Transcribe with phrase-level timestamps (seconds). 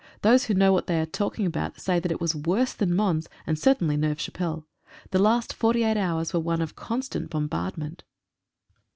[0.23, 3.29] Those who know what they are talking about say that it was worse than Mons.
[3.45, 4.65] and certainly Neuve Chapelle.
[5.11, 8.03] The last forty eight hours were one constant bombardment.